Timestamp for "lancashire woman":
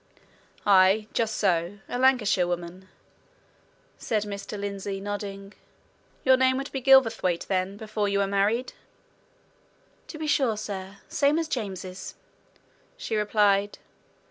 1.99-2.89